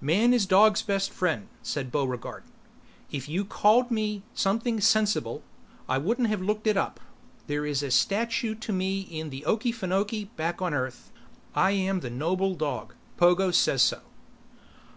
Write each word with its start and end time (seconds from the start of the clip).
"Man 0.00 0.34
is 0.34 0.44
dog's 0.44 0.82
best 0.82 1.12
friend," 1.12 1.46
said 1.62 1.92
Buregarde. 1.92 2.42
"If 3.12 3.28
you'd 3.28 3.48
called 3.48 3.92
me 3.92 4.24
something 4.34 4.80
sensible, 4.80 5.44
I 5.88 5.98
wouldn't 5.98 6.26
have 6.26 6.42
looked 6.42 6.66
it 6.66 6.76
up. 6.76 6.98
There 7.46 7.64
is 7.64 7.80
a 7.84 7.92
statue 7.92 8.56
to 8.56 8.72
me 8.72 9.02
in 9.02 9.30
the 9.30 9.44
Okeefenokee 9.46 10.34
back 10.34 10.60
on 10.60 10.74
Earth. 10.74 11.12
I 11.54 11.70
am 11.70 12.00
the 12.00 12.10
noble 12.10 12.56
dog. 12.56 12.96
Pogo 13.16 13.52
says 13.52 13.80
so." 13.82 14.00